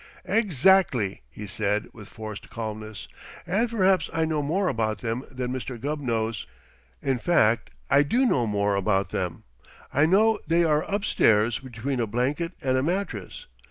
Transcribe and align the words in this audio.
"Exactly!" 0.25 1.21
he 1.29 1.45
said 1.45 1.89
with 1.93 2.09
forced 2.09 2.49
calmness. 2.49 3.07
"And 3.45 3.69
perhaps 3.69 4.09
I 4.11 4.25
know 4.25 4.41
more 4.41 4.67
about 4.67 4.97
them 4.97 5.23
than 5.29 5.53
Mr. 5.53 5.79
Gubb 5.79 5.99
knows. 5.99 6.47
In 7.03 7.19
fact, 7.19 7.69
I 7.87 8.01
do 8.01 8.25
know 8.25 8.47
more 8.47 8.73
about 8.73 9.09
them. 9.11 9.43
I 9.93 10.07
know 10.07 10.39
they 10.47 10.63
are 10.63 10.91
upstairs 10.91 11.59
between 11.59 11.99
a 11.99 12.07
blanket 12.07 12.53
and 12.63 12.77
a 12.79 12.81
mattress. 12.81 13.45